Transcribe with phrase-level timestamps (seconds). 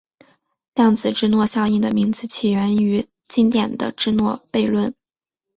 [0.73, 4.95] 量子芝诺效应的名字起源于经典的芝诺悖论。